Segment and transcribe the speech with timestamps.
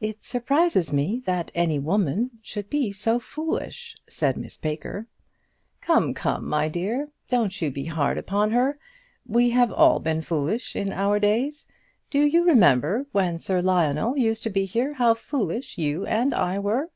[0.00, 5.08] "It surprises me that any woman should be so foolish," said Miss Baker.
[5.80, 8.78] "Come, come, my dear, don't you be hard upon her.
[9.26, 11.66] We have all been foolish in our days.
[12.08, 16.60] Do you remember, when Sir Lionel used to be here, how foolish you and I
[16.60, 16.90] were?"